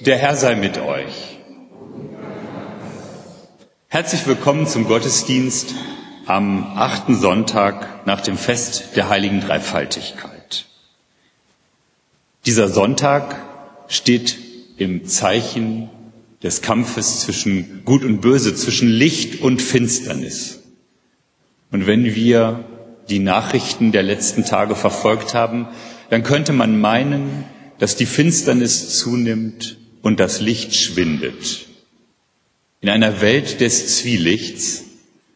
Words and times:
Der 0.00 0.16
Herr 0.16 0.34
sei 0.34 0.54
mit 0.54 0.78
euch. 0.78 1.38
Herzlich 3.88 4.26
willkommen 4.26 4.66
zum 4.66 4.86
Gottesdienst 4.86 5.74
am 6.24 6.64
achten 6.74 7.14
Sonntag 7.14 8.06
nach 8.06 8.22
dem 8.22 8.38
Fest 8.38 8.96
der 8.96 9.10
heiligen 9.10 9.42
Dreifaltigkeit. 9.42 10.64
Dieser 12.46 12.68
Sonntag 12.68 13.42
steht 13.88 14.38
im 14.78 15.04
Zeichen 15.04 15.90
des 16.42 16.62
Kampfes 16.62 17.20
zwischen 17.20 17.84
Gut 17.84 18.02
und 18.02 18.22
Böse, 18.22 18.54
zwischen 18.54 18.88
Licht 18.88 19.42
und 19.42 19.60
Finsternis. 19.60 20.62
Und 21.72 21.86
wenn 21.86 22.06
wir 22.06 22.64
die 23.10 23.18
Nachrichten 23.18 23.92
der 23.92 24.02
letzten 24.02 24.46
Tage 24.46 24.76
verfolgt 24.76 25.34
haben, 25.34 25.68
dann 26.08 26.22
könnte 26.22 26.54
man 26.54 26.80
meinen, 26.80 27.44
dass 27.78 27.96
die 27.96 28.06
Finsternis 28.06 28.96
zunimmt 28.96 29.76
und 30.02 30.20
das 30.20 30.40
Licht 30.40 30.74
schwindet. 30.74 31.66
In 32.80 32.88
einer 32.88 33.20
Welt 33.20 33.60
des 33.60 33.98
Zwielichts 33.98 34.84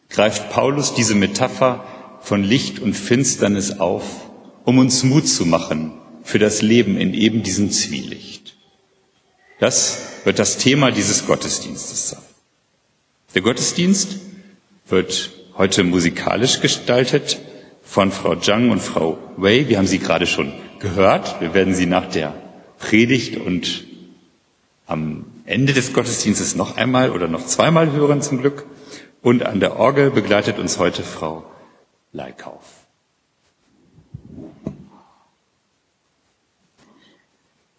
greift 0.09 0.49
Paulus 0.49 0.93
diese 0.93 1.15
Metapher 1.15 1.85
von 2.21 2.43
Licht 2.43 2.79
und 2.79 2.93
Finsternis 2.95 3.79
auf, 3.79 4.03
um 4.63 4.79
uns 4.79 5.03
Mut 5.03 5.27
zu 5.27 5.45
machen 5.45 5.93
für 6.23 6.39
das 6.39 6.61
Leben 6.61 6.97
in 6.97 7.13
eben 7.13 7.43
diesem 7.43 7.69
Zwielicht. 7.69 8.55
Das 9.59 9.99
wird 10.23 10.39
das 10.39 10.57
Thema 10.57 10.91
dieses 10.91 11.27
Gottesdienstes 11.27 12.09
sein. 12.09 12.21
Der 13.35 13.41
Gottesdienst 13.41 14.15
wird 14.87 15.31
heute 15.57 15.83
musikalisch 15.83 16.61
gestaltet 16.61 17.39
von 17.83 18.11
Frau 18.11 18.35
Zhang 18.35 18.71
und 18.71 18.81
Frau 18.81 19.17
Wei. 19.37 19.69
Wir 19.69 19.77
haben 19.77 19.87
sie 19.87 19.99
gerade 19.99 20.25
schon 20.25 20.51
gehört. 20.79 21.39
Wir 21.41 21.53
werden 21.53 21.75
sie 21.75 21.85
nach 21.85 22.09
der 22.09 22.33
Predigt 22.79 23.37
und 23.37 23.85
am 24.85 25.25
Ende 25.45 25.73
des 25.73 25.93
Gottesdienstes 25.93 26.55
noch 26.55 26.77
einmal 26.77 27.11
oder 27.11 27.27
noch 27.27 27.45
zweimal 27.45 27.91
hören 27.91 28.21
zum 28.21 28.39
Glück. 28.39 28.65
Und 29.21 29.43
an 29.43 29.59
der 29.59 29.77
Orgel 29.77 30.11
begleitet 30.11 30.59
uns 30.59 30.77
heute 30.77 31.01
Frau 31.01 31.43
Leikauf. 32.13 32.85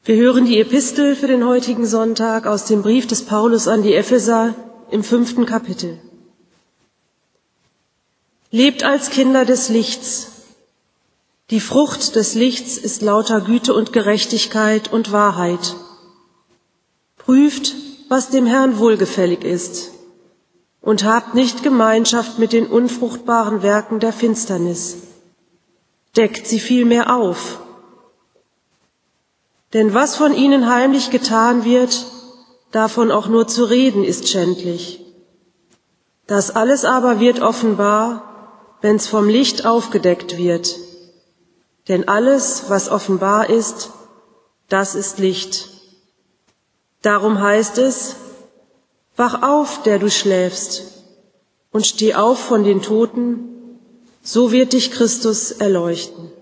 Wir 0.04 0.16
hören 0.16 0.44
die 0.44 0.60
Epistel 0.60 1.16
für 1.16 1.26
den 1.26 1.44
heutigen 1.44 1.86
Sonntag 1.86 2.46
aus 2.46 2.64
dem 2.64 2.82
Brief 2.82 3.06
des 3.06 3.24
Paulus 3.24 3.66
an 3.66 3.82
die 3.82 3.94
Epheser 3.94 4.54
im 4.90 5.02
fünften 5.02 5.46
Kapitel. 5.46 5.98
Lebt 8.52 8.84
als 8.84 9.10
Kinder 9.10 9.44
des 9.44 9.68
Lichts. 9.68 10.32
Die 11.50 11.60
Frucht 11.60 12.14
des 12.16 12.34
Lichts 12.34 12.76
ist 12.76 13.02
lauter 13.02 13.40
Güte 13.40 13.74
und 13.74 13.92
Gerechtigkeit 13.92 14.92
und 14.92 15.12
Wahrheit. 15.12 15.76
Prüft, 17.26 17.74
was 18.08 18.30
dem 18.30 18.46
Herrn 18.46 18.78
wohlgefällig 18.78 19.42
ist, 19.42 19.90
und 20.80 21.02
habt 21.02 21.34
nicht 21.34 21.64
Gemeinschaft 21.64 22.38
mit 22.38 22.52
den 22.52 22.68
unfruchtbaren 22.68 23.64
Werken 23.64 23.98
der 23.98 24.12
Finsternis. 24.12 24.98
Deckt 26.16 26.46
sie 26.46 26.60
vielmehr 26.60 27.12
auf. 27.12 27.58
Denn 29.72 29.92
was 29.92 30.14
von 30.14 30.34
ihnen 30.34 30.72
heimlich 30.72 31.10
getan 31.10 31.64
wird, 31.64 32.06
davon 32.70 33.10
auch 33.10 33.26
nur 33.26 33.48
zu 33.48 33.64
reden 33.64 34.04
ist 34.04 34.28
schändlich. 34.28 35.00
Das 36.28 36.54
alles 36.54 36.84
aber 36.84 37.18
wird 37.18 37.40
offenbar, 37.40 38.78
wenn's 38.82 39.08
vom 39.08 39.28
Licht 39.28 39.66
aufgedeckt 39.66 40.38
wird. 40.38 40.76
Denn 41.88 42.06
alles, 42.06 42.66
was 42.68 42.88
offenbar 42.88 43.50
ist, 43.50 43.90
das 44.68 44.94
ist 44.94 45.18
Licht. 45.18 45.75
Darum 47.06 47.40
heißt 47.40 47.78
es, 47.78 48.16
wach 49.14 49.40
auf, 49.42 49.84
der 49.84 50.00
du 50.00 50.10
schläfst, 50.10 50.82
und 51.70 51.86
steh 51.86 52.14
auf 52.14 52.36
von 52.36 52.64
den 52.64 52.82
Toten, 52.82 53.78
so 54.24 54.50
wird 54.50 54.72
dich 54.72 54.90
Christus 54.90 55.52
erleuchten. 55.52 56.32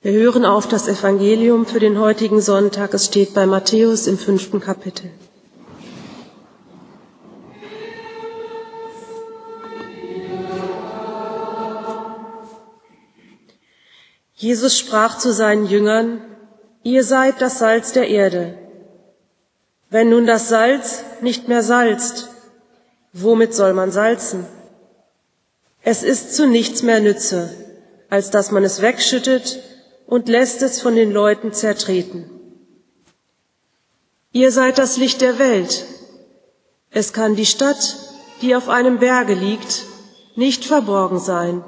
Wir 0.00 0.10
hören 0.10 0.44
auf 0.44 0.66
das 0.66 0.88
Evangelium 0.88 1.64
für 1.64 1.78
den 1.78 2.00
heutigen 2.00 2.40
Sonntag. 2.40 2.92
Es 2.92 3.06
steht 3.06 3.34
bei 3.34 3.46
Matthäus 3.46 4.08
im 4.08 4.18
fünften 4.18 4.58
Kapitel. 4.58 5.12
Jesus 14.42 14.76
sprach 14.76 15.18
zu 15.18 15.32
seinen 15.32 15.66
Jüngern, 15.66 16.20
ihr 16.82 17.04
seid 17.04 17.40
das 17.40 17.60
Salz 17.60 17.92
der 17.92 18.08
Erde. 18.08 18.58
Wenn 19.88 20.08
nun 20.08 20.26
das 20.26 20.48
Salz 20.48 21.04
nicht 21.20 21.46
mehr 21.46 21.62
salzt, 21.62 22.28
womit 23.12 23.54
soll 23.54 23.72
man 23.72 23.92
salzen? 23.92 24.44
Es 25.82 26.02
ist 26.02 26.34
zu 26.34 26.48
nichts 26.48 26.82
mehr 26.82 26.98
Nütze, 26.98 27.54
als 28.10 28.30
dass 28.30 28.50
man 28.50 28.64
es 28.64 28.82
wegschüttet 28.82 29.60
und 30.08 30.28
lässt 30.28 30.60
es 30.62 30.80
von 30.80 30.96
den 30.96 31.12
Leuten 31.12 31.52
zertreten. 31.52 32.28
Ihr 34.32 34.50
seid 34.50 34.76
das 34.76 34.96
Licht 34.96 35.20
der 35.20 35.38
Welt. 35.38 35.84
Es 36.90 37.12
kann 37.12 37.36
die 37.36 37.46
Stadt, 37.46 37.96
die 38.40 38.56
auf 38.56 38.68
einem 38.68 38.98
Berge 38.98 39.34
liegt, 39.34 39.84
nicht 40.34 40.64
verborgen 40.64 41.20
sein. 41.20 41.62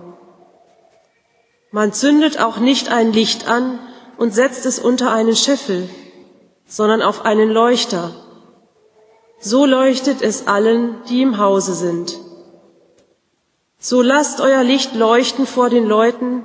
Man 1.75 1.93
zündet 1.93 2.39
auch 2.39 2.59
nicht 2.59 2.89
ein 2.89 3.13
Licht 3.13 3.49
an 3.49 3.81
und 4.17 4.33
setzt 4.33 4.65
es 4.65 4.79
unter 4.79 5.11
einen 5.11 5.35
Scheffel, 5.35 5.89
sondern 6.69 7.03
auf 7.03 7.25
einen 7.25 7.51
Leuchter. 7.51 8.13
So 9.41 9.67
leuchtet 9.67 10.23
es 10.23 10.47
allen, 10.47 10.95
die 11.09 11.21
im 11.21 11.39
Hause 11.39 11.75
sind. 11.75 12.17
So 13.77 14.03
lasst 14.03 14.41
euer 14.41 14.63
Licht 14.63 14.95
leuchten 14.95 15.49
vor 15.49 15.69
den 15.69 15.85
Leuten, 15.85 16.45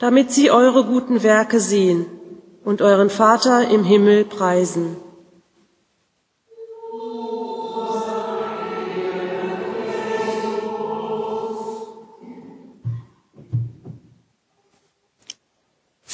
damit 0.00 0.32
sie 0.32 0.50
eure 0.50 0.82
guten 0.82 1.22
Werke 1.22 1.60
sehen 1.60 2.06
und 2.64 2.82
euren 2.82 3.08
Vater 3.08 3.68
im 3.68 3.84
Himmel 3.84 4.24
preisen. 4.24 4.96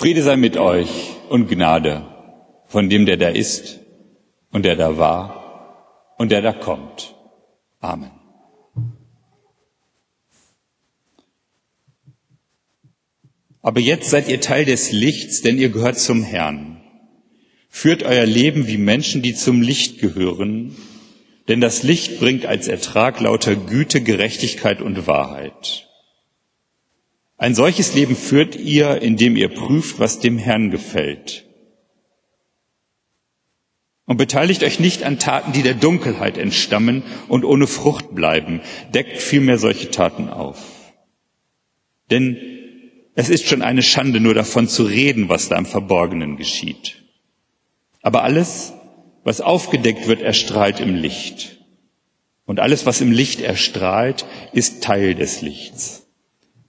Friede 0.03 0.25
sei 0.25 0.35
mit 0.35 0.57
euch 0.57 1.13
und 1.29 1.49
Gnade 1.49 2.05
von 2.67 2.91
dem, 2.91 3.07
der 3.07 3.17
da 3.17 3.29
ist 3.29 3.79
und 4.51 4.65
der 4.65 4.75
da 4.75 4.99
war 4.99 6.17
und 6.19 6.33
der 6.33 6.43
da 6.43 6.53
kommt. 6.53 7.15
Amen. 7.79 8.11
Aber 13.61 13.79
jetzt 13.79 14.11
seid 14.11 14.29
ihr 14.29 14.41
Teil 14.41 14.65
des 14.65 14.91
Lichts, 14.91 15.41
denn 15.41 15.57
ihr 15.57 15.69
gehört 15.69 16.01
zum 16.01 16.25
Herrn. 16.25 16.81
Führt 17.69 18.03
euer 18.03 18.27
Leben 18.27 18.67
wie 18.67 18.79
Menschen, 18.79 19.23
die 19.23 19.37
zum 19.37 19.63
Licht 19.63 20.01
gehören, 20.01 20.75
denn 21.47 21.61
das 21.61 21.85
Licht 21.85 22.19
bringt 22.19 22.45
als 22.45 22.67
Ertrag 22.67 23.21
lauter 23.21 23.55
Güte, 23.55 24.01
Gerechtigkeit 24.01 24.83
und 24.83 25.07
Wahrheit. 25.07 25.92
Ein 27.43 27.57
solches 27.57 27.93
Leben 27.95 28.15
führt 28.15 28.55
ihr, 28.55 29.03
indem 29.03 29.35
ihr 29.35 29.49
prüft, 29.49 29.99
was 29.99 30.21
dem 30.21 30.39
Herrn 30.39 30.71
gefällt. 30.71 31.45
Und 34.07 34.17
beteiligt 34.17 34.63
euch 34.63 34.79
nicht 34.79 35.03
an 35.03 35.19
Taten, 35.19 35.53
die 35.53 35.63
der 35.63 35.75
Dunkelheit 35.75 36.39
entstammen 36.39 37.03
und 37.27 37.45
ohne 37.45 37.67
Frucht 37.67 38.15
bleiben. 38.15 38.61
Deckt 38.95 39.21
vielmehr 39.21 39.59
solche 39.59 39.91
Taten 39.91 40.29
auf. 40.29 40.63
Denn 42.13 42.37
es 43.17 43.29
ist 43.29 43.49
schon 43.49 43.63
eine 43.63 43.83
Schande, 43.83 44.21
nur 44.21 44.35
davon 44.35 44.69
zu 44.69 44.85
reden, 44.85 45.29
was 45.29 45.49
da 45.49 45.59
im 45.59 45.67
Verborgenen 45.67 46.37
geschieht. 46.37 47.03
Aber 48.03 48.23
alles, 48.23 48.73
was 49.25 49.41
aufgedeckt 49.41 50.07
wird, 50.07 50.23
erstrahlt 50.23 50.79
im 50.79 50.95
Licht. 50.95 51.59
Und 52.45 52.61
alles, 52.61 52.87
was 52.87 53.01
im 53.01 53.11
Licht 53.11 53.41
erstrahlt, 53.41 54.27
ist 54.53 54.85
Teil 54.85 55.17
des 55.17 55.43
Lichts. 55.43 56.02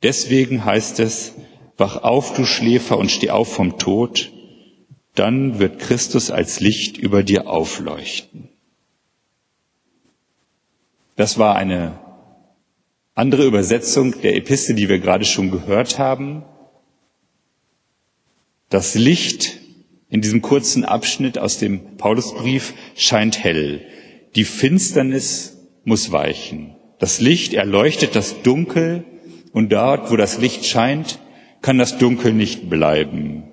Deswegen 0.03 0.65
heißt 0.65 0.99
es, 0.99 1.33
wach 1.77 2.03
auf, 2.03 2.33
du 2.33 2.45
Schläfer, 2.45 2.97
und 2.97 3.09
steh 3.09 3.29
auf 3.29 3.53
vom 3.53 3.79
Tod, 3.79 4.31
dann 5.15 5.59
wird 5.59 5.79
Christus 5.79 6.29
als 6.29 6.59
Licht 6.59 6.97
über 6.97 7.23
dir 7.23 7.47
aufleuchten. 7.47 8.49
Das 11.15 11.37
war 11.37 11.55
eine 11.55 11.99
andere 13.15 13.45
Übersetzung 13.45 14.19
der 14.21 14.35
Epistel, 14.35 14.75
die 14.75 14.89
wir 14.89 14.99
gerade 14.99 15.25
schon 15.25 15.51
gehört 15.51 15.99
haben. 15.99 16.43
Das 18.69 18.95
Licht 18.95 19.59
in 20.09 20.21
diesem 20.21 20.41
kurzen 20.41 20.83
Abschnitt 20.83 21.37
aus 21.37 21.59
dem 21.59 21.97
Paulusbrief 21.97 22.73
scheint 22.95 23.43
hell. 23.43 23.85
Die 24.35 24.45
Finsternis 24.45 25.57
muss 25.85 26.11
weichen. 26.11 26.75
Das 26.97 27.21
Licht 27.21 27.53
erleuchtet 27.53 28.15
das 28.15 28.41
Dunkel 28.41 29.05
und 29.53 29.71
dort, 29.71 30.11
wo 30.11 30.17
das 30.17 30.39
Licht 30.39 30.65
scheint, 30.65 31.19
kann 31.61 31.77
das 31.77 31.97
Dunkel 31.97 32.33
nicht 32.33 32.69
bleiben. 32.69 33.43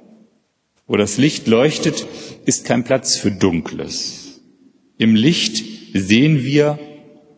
Wo 0.89 0.97
das 0.97 1.19
Licht 1.19 1.47
leuchtet, 1.47 2.05
ist 2.47 2.65
kein 2.65 2.83
Platz 2.83 3.17
für 3.17 3.31
Dunkles. 3.31 4.41
Im 4.99 5.15
Licht 5.15 5.65
sehen 5.95 6.43
wir 6.43 6.79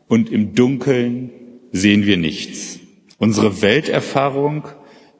und 0.08 0.30
im 0.32 0.54
Dunkeln 0.54 1.30
sehen 1.72 2.06
wir 2.06 2.16
nichts. 2.16 2.78
Unsere 3.18 3.60
Welterfahrung 3.60 4.64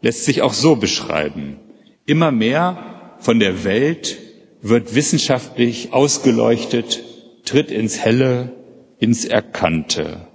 lässt 0.01 0.25
sich 0.25 0.41
auch 0.43 0.55
so 0.55 0.77
beschreiben. 0.77 1.59
Immer 2.07 2.33
mehr 2.33 3.17
von 3.19 3.39
der 3.39 3.65
Welt 3.65 4.19
wird 4.63 4.95
wissenschaftlich 4.95 5.93
ausgeleuchtet, 5.93 7.03
tritt 7.45 7.71
ins 7.71 7.99
Helle, 7.99 8.53
ins 8.99 9.25
Erkannte. 9.25 10.29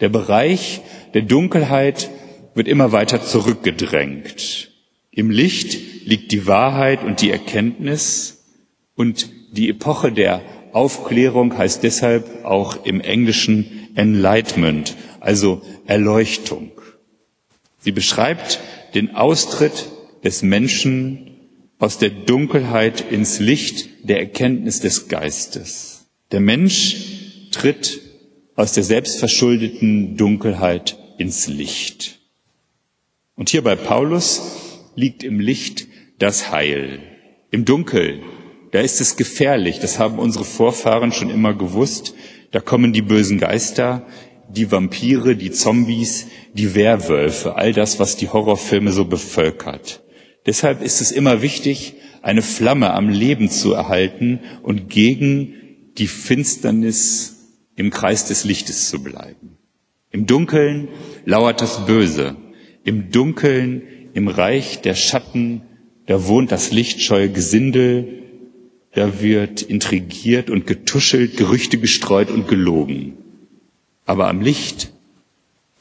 Der 0.00 0.08
Bereich 0.08 0.80
der 1.14 1.22
Dunkelheit 1.22 2.10
wird 2.54 2.68
immer 2.68 2.92
weiter 2.92 3.22
zurückgedrängt. 3.22 4.70
Im 5.10 5.30
Licht 5.30 6.06
liegt 6.06 6.32
die 6.32 6.46
Wahrheit 6.46 7.02
und 7.04 7.20
die 7.20 7.30
Erkenntnis 7.30 8.44
und 8.94 9.30
die 9.52 9.68
Epoche 9.68 10.12
der 10.12 10.42
Aufklärung 10.72 11.56
heißt 11.56 11.82
deshalb 11.82 12.44
auch 12.44 12.84
im 12.84 13.00
Englischen 13.00 13.88
Enlightenment, 13.94 14.96
also 15.20 15.62
Erleuchtung. 15.86 16.72
Sie 17.78 17.92
beschreibt 17.92 18.60
den 18.94 19.14
Austritt 19.14 19.88
des 20.24 20.42
Menschen 20.42 21.30
aus 21.78 21.98
der 21.98 22.10
Dunkelheit 22.10 23.04
ins 23.12 23.38
Licht 23.38 24.08
der 24.08 24.18
Erkenntnis 24.18 24.80
des 24.80 25.08
Geistes. 25.08 26.06
Der 26.32 26.40
Mensch 26.40 26.96
tritt 27.52 28.00
aus 28.56 28.72
der 28.72 28.82
selbstverschuldeten 28.82 30.16
Dunkelheit 30.16 30.98
ins 31.18 31.46
Licht. 31.46 32.20
Und 33.36 33.50
hier 33.50 33.62
bei 33.62 33.74
Paulus 33.74 34.42
liegt 34.94 35.24
im 35.24 35.40
Licht 35.40 35.88
das 36.18 36.52
Heil. 36.52 37.00
Im 37.50 37.64
Dunkel, 37.64 38.22
da 38.70 38.80
ist 38.80 39.00
es 39.00 39.16
gefährlich, 39.16 39.80
das 39.80 39.98
haben 39.98 40.18
unsere 40.18 40.44
Vorfahren 40.44 41.12
schon 41.12 41.30
immer 41.30 41.54
gewusst. 41.54 42.14
Da 42.52 42.60
kommen 42.60 42.92
die 42.92 43.02
bösen 43.02 43.38
Geister, 43.38 44.06
die 44.48 44.70
Vampire, 44.70 45.36
die 45.36 45.50
Zombies, 45.50 46.28
die 46.52 46.74
Werwölfe, 46.74 47.56
all 47.56 47.72
das, 47.72 47.98
was 47.98 48.16
die 48.16 48.28
Horrorfilme 48.28 48.92
so 48.92 49.04
bevölkert. 49.04 50.02
Deshalb 50.46 50.82
ist 50.82 51.00
es 51.00 51.10
immer 51.10 51.42
wichtig, 51.42 51.94
eine 52.22 52.42
Flamme 52.42 52.92
am 52.92 53.08
Leben 53.08 53.50
zu 53.50 53.72
erhalten 53.72 54.40
und 54.62 54.88
gegen 54.88 55.54
die 55.98 56.06
Finsternis 56.06 57.36
im 57.76 57.90
Kreis 57.90 58.26
des 58.26 58.44
Lichtes 58.44 58.88
zu 58.88 59.02
bleiben. 59.02 59.58
Im 60.10 60.26
Dunkeln 60.26 60.88
lauert 61.24 61.60
das 61.60 61.86
Böse. 61.86 62.36
Im 62.84 63.10
Dunkeln, 63.10 63.82
im 64.14 64.28
Reich 64.28 64.80
der 64.82 64.94
Schatten, 64.94 65.62
da 66.06 66.26
wohnt 66.26 66.52
das 66.52 66.70
lichtscheue 66.70 67.30
Gesindel, 67.30 68.22
da 68.92 69.20
wird 69.20 69.62
intrigiert 69.62 70.50
und 70.50 70.66
getuschelt, 70.66 71.36
Gerüchte 71.36 71.78
gestreut 71.78 72.30
und 72.30 72.46
gelogen. 72.46 73.16
Aber 74.06 74.28
am 74.28 74.40
Licht 74.40 74.92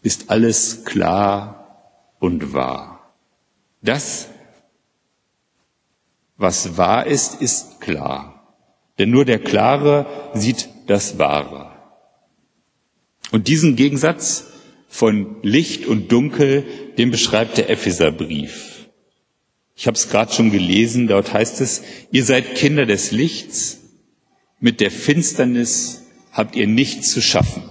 ist 0.02 0.30
alles 0.30 0.86
klar 0.86 2.10
und 2.20 2.54
wahr. 2.54 3.14
Das, 3.82 4.30
was 6.38 6.78
wahr 6.78 7.06
ist, 7.06 7.42
ist 7.42 7.82
klar. 7.82 8.56
Denn 8.98 9.10
nur 9.10 9.26
der 9.26 9.40
Klare 9.40 10.06
sieht 10.34 10.70
das 10.88 11.20
Wahre. 11.20 11.72
Und 13.32 13.48
diesen 13.48 13.76
Gegensatz 13.76 14.53
von 14.94 15.38
Licht 15.42 15.88
und 15.88 16.12
Dunkel, 16.12 16.66
den 17.00 17.10
beschreibt 17.10 17.58
der 17.58 17.72
Epheserbrief. 17.72 18.90
Ich 19.76 19.88
habe 19.88 19.96
es 19.96 20.08
gerade 20.08 20.32
schon 20.32 20.52
gelesen, 20.52 21.08
dort 21.08 21.34
heißt 21.34 21.62
es, 21.62 21.82
ihr 22.12 22.24
seid 22.24 22.54
Kinder 22.54 22.86
des 22.86 23.10
Lichts, 23.10 23.80
mit 24.60 24.82
der 24.82 24.92
Finsternis 24.92 26.04
habt 26.32 26.56
ihr 26.56 26.68
nichts 26.68 27.12
zu 27.12 27.24
schaffen. 27.24 27.64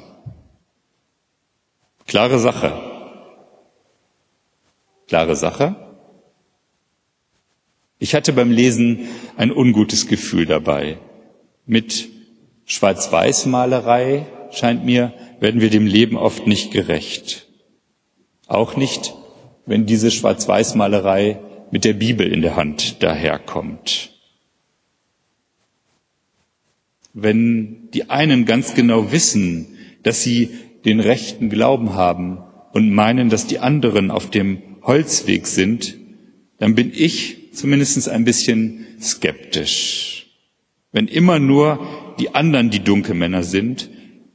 Klare 2.08 2.40
Sache. 2.40 2.72
Klare 5.06 5.36
Sache. 5.36 5.76
Ich 8.00 8.16
hatte 8.16 8.32
beim 8.32 8.50
Lesen 8.50 9.06
ein 9.36 9.52
ungutes 9.52 10.08
Gefühl 10.08 10.46
dabei. 10.46 10.98
Mit 11.66 12.08
Schwarz-Weiß-Malerei 12.64 14.26
scheint 14.50 14.84
mir, 14.84 15.12
werden 15.42 15.60
wir 15.60 15.70
dem 15.70 15.86
Leben 15.86 16.16
oft 16.16 16.46
nicht 16.46 16.70
gerecht. 16.70 17.48
Auch 18.46 18.76
nicht, 18.76 19.12
wenn 19.66 19.86
diese 19.86 20.12
Schwarz-Weiß-Malerei 20.12 21.40
mit 21.72 21.84
der 21.84 21.94
Bibel 21.94 22.32
in 22.32 22.42
der 22.42 22.54
Hand 22.54 23.02
daherkommt. 23.02 24.12
Wenn 27.12 27.90
die 27.90 28.08
einen 28.08 28.44
ganz 28.44 28.74
genau 28.74 29.10
wissen, 29.10 29.76
dass 30.04 30.22
sie 30.22 30.50
den 30.84 31.00
rechten 31.00 31.50
Glauben 31.50 31.94
haben 31.94 32.38
und 32.72 32.92
meinen, 32.92 33.28
dass 33.28 33.48
die 33.48 33.58
anderen 33.58 34.12
auf 34.12 34.30
dem 34.30 34.62
Holzweg 34.82 35.48
sind, 35.48 35.96
dann 36.58 36.76
bin 36.76 36.92
ich 36.94 37.52
zumindest 37.52 38.08
ein 38.08 38.24
bisschen 38.24 38.86
skeptisch. 39.00 40.28
Wenn 40.92 41.08
immer 41.08 41.40
nur 41.40 42.14
die 42.20 42.32
anderen 42.32 42.70
die 42.70 42.84
Dunkelmänner 42.84 43.42
sind, 43.42 43.90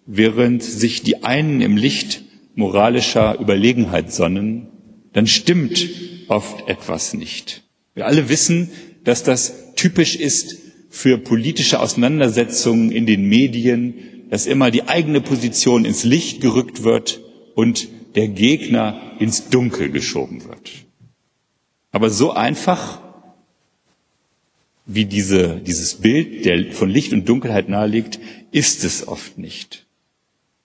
während 0.08 0.64
sich 0.64 1.04
die 1.04 1.24
einen 1.24 1.62
im 1.62 1.78
Licht 1.78 2.24
moralischer 2.56 3.40
Überlegenheit 3.40 4.12
sonnen, 4.12 4.70
dann 5.14 5.28
stimmt 5.28 5.88
oft 6.28 6.68
etwas 6.68 7.14
nicht. 7.14 7.64
Wir 7.94 8.08
alle 8.08 8.30
wissen, 8.30 8.72
dass 9.04 9.24
das 9.24 9.74
typisch 9.76 10.16
ist 10.16 10.58
für 10.90 11.18
politische 11.18 11.80
Auseinandersetzungen 11.80 12.92
in 12.92 13.06
den 13.06 13.26
Medien, 13.26 13.94
dass 14.30 14.48
immer 14.48 14.72
die 14.72 14.88
eigene 14.88 15.22
Position 15.22 15.86
ins 15.86 16.04
Licht 16.04 16.42
gerückt 16.42 16.84
wird 16.84 17.22
und 17.54 17.88
der 18.16 18.30
Gegner 18.30 19.14
ins 19.20 19.50
Dunkel 19.50 19.92
geschoben 19.92 20.44
wird. 20.46 20.72
Aber 21.92 22.10
so 22.10 22.32
einfach 22.32 23.02
wie 24.86 25.06
diese, 25.06 25.58
dieses 25.58 25.96
Bild, 25.96 26.46
der 26.46 26.72
von 26.72 26.90
Licht 26.90 27.12
und 27.14 27.28
Dunkelheit 27.28 27.68
naheliegt, 27.70 28.20
ist 28.52 28.84
es 28.84 29.08
oft 29.08 29.38
nicht. 29.38 29.87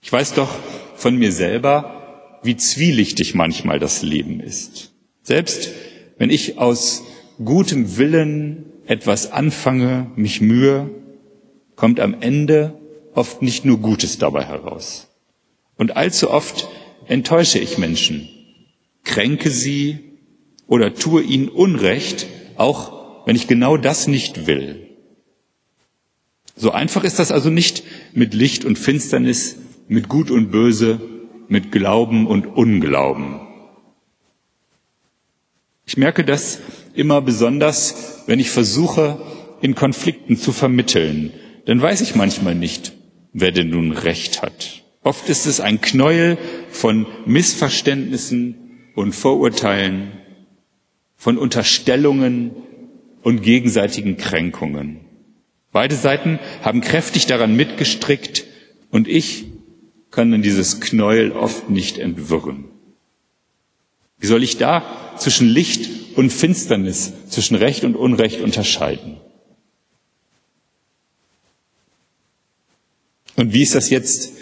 Ich 0.03 0.11
weiß 0.11 0.33
doch 0.33 0.53
von 0.97 1.15
mir 1.15 1.31
selber, 1.31 2.39
wie 2.43 2.57
zwielichtig 2.57 3.35
manchmal 3.35 3.79
das 3.79 4.01
Leben 4.01 4.41
ist. 4.41 4.91
Selbst 5.23 5.69
wenn 6.17 6.29
ich 6.29 6.57
aus 6.57 7.03
gutem 7.43 7.97
Willen 7.97 8.65
etwas 8.85 9.31
anfange, 9.31 10.11
mich 10.17 10.41
mühe, 10.41 10.89
kommt 11.77 12.01
am 12.01 12.21
Ende 12.21 12.77
oft 13.15 13.41
nicht 13.41 13.63
nur 13.63 13.79
Gutes 13.79 14.17
dabei 14.17 14.43
heraus. 14.43 15.07
Und 15.77 15.95
allzu 15.95 16.29
oft 16.29 16.67
enttäusche 17.07 17.59
ich 17.59 17.77
Menschen, 17.77 18.27
kränke 19.05 19.49
sie 19.49 19.99
oder 20.67 20.93
tue 20.93 21.23
ihnen 21.23 21.47
Unrecht, 21.47 22.27
auch 22.57 23.25
wenn 23.25 23.37
ich 23.37 23.47
genau 23.47 23.77
das 23.77 24.07
nicht 24.07 24.47
will. 24.47 24.85
So 26.57 26.71
einfach 26.71 27.05
ist 27.05 27.19
das 27.19 27.31
also 27.31 27.49
nicht 27.49 27.83
mit 28.11 28.33
Licht 28.33 28.65
und 28.65 28.77
Finsternis, 28.77 29.55
mit 29.87 30.07
Gut 30.09 30.31
und 30.31 30.51
Böse, 30.51 30.99
mit 31.47 31.71
Glauben 31.71 32.27
und 32.27 32.45
Unglauben. 32.45 33.41
Ich 35.85 35.97
merke 35.97 36.23
das 36.23 36.59
immer 36.93 37.21
besonders, 37.21 38.23
wenn 38.25 38.39
ich 38.39 38.49
versuche, 38.49 39.19
in 39.61 39.75
Konflikten 39.75 40.37
zu 40.37 40.51
vermitteln. 40.51 41.31
Dann 41.65 41.81
weiß 41.81 42.01
ich 42.01 42.15
manchmal 42.15 42.55
nicht, 42.55 42.93
wer 43.33 43.51
denn 43.51 43.69
nun 43.69 43.91
recht 43.91 44.41
hat. 44.41 44.83
Oft 45.03 45.27
ist 45.29 45.45
es 45.45 45.59
ein 45.59 45.81
Knäuel 45.81 46.37
von 46.69 47.05
Missverständnissen 47.25 48.55
und 48.95 49.13
Vorurteilen, 49.13 50.11
von 51.15 51.37
Unterstellungen 51.37 52.51
und 53.21 53.41
gegenseitigen 53.41 54.17
Kränkungen. 54.17 55.01
Beide 55.71 55.95
Seiten 55.95 56.39
haben 56.61 56.81
kräftig 56.81 57.25
daran 57.25 57.55
mitgestrickt 57.55 58.45
und 58.91 59.07
ich 59.07 59.45
kann 60.13 60.31
dann 60.31 60.43
dieses 60.43 60.79
Knäuel 60.79 61.31
oft 61.31 61.71
nicht 61.71 61.97
entwirren. 61.97 62.65
Wie 64.19 64.27
soll 64.27 64.43
ich 64.43 64.57
da 64.57 65.15
zwischen 65.17 65.49
Licht 65.49 66.15
und 66.15 66.31
Finsternis, 66.31 67.13
zwischen 67.29 67.55
Recht 67.55 67.83
und 67.83 67.95
Unrecht 67.95 68.39
unterscheiden? 68.39 69.17
Und 73.35 73.53
wie 73.53 73.63
ist 73.63 73.73
das 73.73 73.89
jetzt 73.89 74.33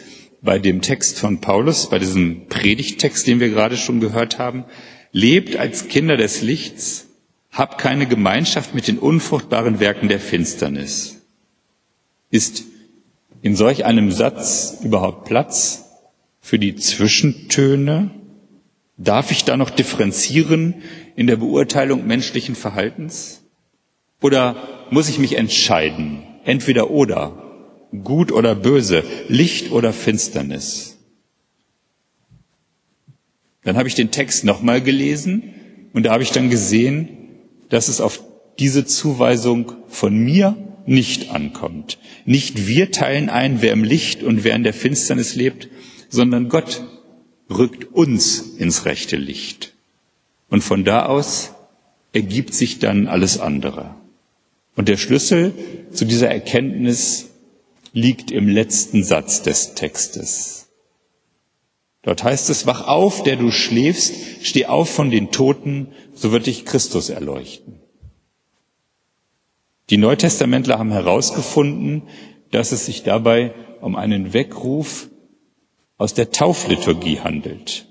bei 0.42 0.60
dem 0.60 0.82
Text 0.82 1.18
von 1.18 1.40
Paulus, 1.40 1.90
bei 1.90 2.00
diesem 2.00 2.48
Predigttext, 2.48 3.26
den 3.26 3.40
wir 3.40 3.50
gerade 3.50 3.78
schon 3.78 4.02
gehört 4.02 4.40
haben? 4.40 4.66
Lebt 5.14 5.56
als 5.56 5.88
Kinder 5.88 6.18
des 6.18 6.42
Lichts, 6.42 7.08
habt 7.50 7.80
keine 7.80 8.08
Gemeinschaft 8.08 8.76
mit 8.76 8.90
den 8.90 9.00
unfruchtbaren 9.00 9.80
Werken 9.80 10.10
der 10.10 10.20
Finsternis. 10.20 11.22
Ist 12.30 12.66
in 13.42 13.56
solch 13.56 13.86
einem 13.86 14.12
Satz 14.12 14.78
überhaupt 14.84 15.26
Platz 15.26 15.86
für 16.40 16.60
die 16.60 16.76
Zwischentöne? 16.76 18.12
Darf 18.98 19.32
ich 19.32 19.46
da 19.46 19.58
noch 19.58 19.70
differenzieren 19.70 20.76
in 21.16 21.28
der 21.28 21.38
Beurteilung 21.38 22.06
menschlichen 22.06 22.56
Verhaltens? 22.56 23.42
Oder 24.22 24.56
muss 24.92 25.10
ich 25.10 25.18
mich 25.18 25.38
entscheiden, 25.38 26.24
entweder 26.44 26.92
oder, 26.92 27.88
gut 28.04 28.32
oder 28.32 28.54
böse, 28.54 29.04
Licht 29.28 29.72
oder 29.72 29.92
Finsternis? 29.94 31.00
Dann 33.64 33.78
habe 33.78 33.88
ich 33.88 33.96
den 33.96 34.12
Text 34.12 34.44
nochmal 34.44 34.82
gelesen 34.82 35.44
und 35.94 36.04
da 36.04 36.12
habe 36.12 36.24
ich 36.24 36.32
dann 36.32 36.50
gesehen, 36.50 37.10
dass 37.70 37.88
es 37.88 38.02
auf 38.02 38.24
diese 38.60 38.86
Zuweisung 38.86 39.74
von 39.88 40.16
mir 40.16 40.56
nicht 40.86 41.32
ankommt. 41.32 41.98
Nicht 42.26 42.68
wir 42.68 42.92
teilen 42.92 43.30
ein, 43.30 43.62
wer 43.62 43.74
im 43.74 43.84
Licht 43.84 44.24
und 44.24 44.44
wer 44.44 44.56
in 44.56 44.64
der 44.64 44.74
Finsternis 44.74 45.36
lebt, 45.36 45.70
sondern 46.10 46.50
Gott 46.50 46.84
rückt 47.50 47.92
uns 47.94 48.40
ins 48.58 48.86
rechte 48.86 49.18
Licht. 49.18 49.74
Und 50.50 50.64
von 50.64 50.84
da 50.84 51.06
aus 51.06 51.54
ergibt 52.14 52.54
sich 52.54 52.80
dann 52.80 53.08
alles 53.08 53.40
andere. 53.40 53.96
Und 54.76 54.88
der 54.88 54.98
Schlüssel 54.98 55.54
zu 55.92 56.06
dieser 56.06 56.30
Erkenntnis 56.30 57.30
liegt 57.94 58.32
im 58.32 58.48
letzten 58.48 59.04
Satz 59.04 59.42
des 59.42 59.74
Textes. 59.74 60.70
Dort 62.04 62.24
heißt 62.24 62.50
es, 62.50 62.66
wach 62.66 62.88
auf, 62.88 63.24
der 63.24 63.36
du 63.36 63.52
schläfst, 63.52 64.16
steh 64.42 64.66
auf 64.66 64.90
von 64.90 65.12
den 65.12 65.32
Toten, 65.32 65.90
so 66.16 66.32
wird 66.32 66.48
dich 66.48 66.66
Christus 66.66 67.10
erleuchten. 67.10 67.81
Die 69.92 69.98
Neutestamentler 69.98 70.80
haben 70.80 70.94
herausgefunden, 70.94 72.04
dass 72.50 72.72
es 72.72 72.86
sich 72.86 73.04
dabei 73.04 73.54
um 73.82 73.98
einen 73.98 74.34
Weckruf 74.34 75.10
aus 75.98 76.14
der 76.14 76.32
Taufliturgie 76.32 77.20
handelt. 77.20 77.88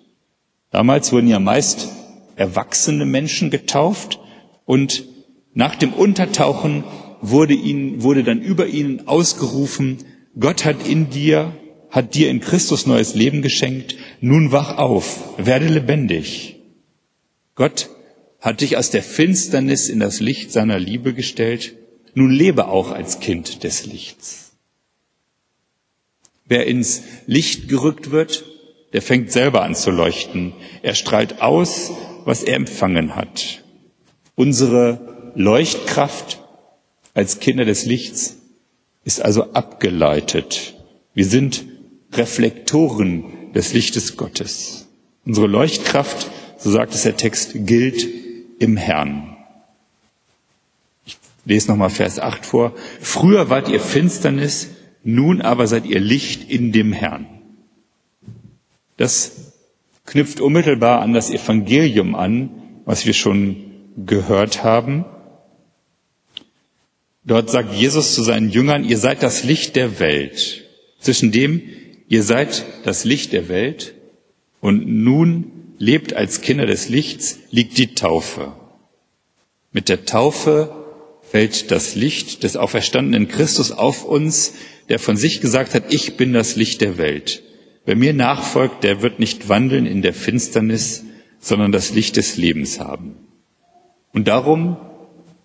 Damals 0.71 1.13
wurden 1.13 1.29
ja 1.29 1.39
meist 1.39 1.89
erwachsene 2.37 3.05
Menschen 3.05 3.51
getauft 3.51 4.19
und 4.65 5.05
nach 5.53 5.75
dem 5.75 5.93
Untertauchen 5.93 6.85
wurde 7.21 7.53
ihnen, 7.53 8.03
wurde 8.03 8.25
dann 8.25 8.41
über 8.41 8.67
ihnen 8.67 9.07
ausgerufen, 9.07 9.99
Gott 10.39 10.65
hat 10.65 10.89
in 10.89 11.11
dir, 11.11 11.55
hat 11.91 12.15
dir 12.15 12.31
in 12.31 12.41
Christus 12.41 12.87
neues 12.87 13.15
Leben 13.15 13.43
geschenkt, 13.43 13.97
nun 14.23 14.53
wach 14.53 14.79
auf, 14.79 15.35
werde 15.37 15.67
lebendig. 15.67 16.57
Gott 17.57 17.91
hat 18.41 18.63
dich 18.63 18.79
aus 18.79 18.91
der 18.91 19.03
Finsternis 19.03 19.91
in 19.91 20.01
das 20.01 20.21
Licht 20.21 20.51
seiner 20.51 20.79
Liebe 20.79 21.13
gestellt, 21.13 21.75
nun 22.15 22.31
lebe 22.31 22.69
auch 22.69 22.91
als 22.91 23.21
Kind 23.21 23.63
des 23.65 23.87
Lichts. 23.87 24.53
Wer 26.47 26.67
ins 26.67 27.03
Licht 27.27 27.69
gerückt 27.69 28.11
wird, 28.11 28.45
der 28.93 29.03
fängt 29.03 29.31
selber 29.31 29.63
an 29.63 29.75
zu 29.75 29.91
leuchten. 29.91 30.53
Er 30.83 30.95
strahlt 30.95 31.41
aus, 31.41 31.93
was 32.25 32.43
er 32.43 32.57
empfangen 32.57 33.15
hat. 33.15 33.63
Unsere 34.35 35.33
Leuchtkraft 35.37 36.41
als 37.15 37.39
Kinder 37.39 37.65
des 37.65 37.87
Lichts 37.87 38.37
ist 39.05 39.23
also 39.23 39.53
abgeleitet. 39.53 40.75
Wir 41.15 41.25
sind 41.25 41.65
Reflektoren 42.13 43.53
des 43.55 43.73
Lichtes 43.73 44.17
Gottes. 44.17 44.89
Unsere 45.25 45.47
Leuchtkraft, 45.47 46.31
so 46.59 46.71
sagt 46.71 46.95
es 46.95 47.03
der 47.03 47.17
Text, 47.17 47.53
gilt 47.55 48.09
im 48.59 48.77
Herrn. 48.77 49.30
Lese 51.45 51.69
nochmal 51.69 51.91
Vers 51.91 52.19
8 52.19 52.45
vor. 52.45 52.75
Früher 53.01 53.51
wart 53.51 53.69
ihr 53.69 53.81
Finsternis, 53.81 54.69
nun 55.03 55.41
aber 55.41 55.67
seid 55.67 55.87
ihr 55.87 56.01
Licht 56.01 56.51
in 56.51 56.73
dem 56.73 56.93
Herrn. 56.93 57.27
Das 58.97 59.53
knüpft 60.05 60.41
unmittelbar 60.41 61.01
an 61.01 61.13
das 61.13 61.31
Evangelium 61.31 62.15
an, 62.15 62.51
was 62.85 63.07
wir 63.07 63.15
schon 63.15 63.57
gehört 63.97 64.65
haben. 64.65 65.05
Dort 67.25 67.51
sagt 67.51 67.75
Jesus 67.75 68.15
zu 68.15 68.23
seinen 68.23 68.51
Jüngern, 68.51 68.85
ihr 68.85 68.99
seid 68.99 69.23
das 69.23 69.45
Licht 69.45 69.77
der 69.77 70.01
Welt. 70.01 70.65
Zwischen 70.99 71.33
dem, 71.33 71.63
ihr 72.09 72.23
seid 72.23 72.65
das 72.85 73.05
Licht 73.05 73.33
der 73.33 73.49
Welt 73.49 73.95
und 74.61 74.87
nun 74.87 75.53
lebt 75.79 76.13
als 76.13 76.41
Kinder 76.41 76.67
des 76.67 76.89
Lichts, 76.89 77.39
liegt 77.51 77.79
die 77.79 77.95
Taufe. 77.95 78.53
Mit 79.73 79.89
der 79.89 80.05
Taufe 80.05 80.80
fällt 81.31 81.71
das 81.71 81.95
Licht 81.95 82.43
des 82.43 82.57
auferstandenen 82.57 83.29
Christus 83.29 83.71
auf 83.71 84.05
uns, 84.05 84.55
der 84.89 84.99
von 84.99 85.17
sich 85.17 85.41
gesagt 85.41 85.75
hat, 85.75 85.95
ich 85.95 86.17
bin 86.17 86.33
das 86.33 86.57
Licht 86.57 86.81
der 86.81 86.99
Welt. 86.99 87.43
Wer 87.85 87.95
mir 87.97 88.13
nachfolgt, 88.13 88.83
der 88.83 89.01
wird 89.01 89.21
nicht 89.21 89.49
wandeln 89.49 89.87
in 89.87 90.03
der 90.03 90.13
Finsternis, 90.13 91.05
sondern 91.39 91.71
das 91.71 91.93
Licht 91.93 92.17
des 92.17 92.37
Lebens 92.37 92.81
haben. 92.81 93.15
Und 94.13 94.27
darum 94.27 94.77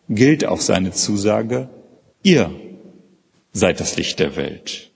gilt 0.09 0.45
auch 0.45 0.59
seine 0.59 0.91
Zusage, 0.91 1.69
ihr 2.23 2.51
seid 3.51 3.79
das 3.79 3.95
Licht 3.95 4.19
der 4.19 4.35
Welt. 4.35 4.91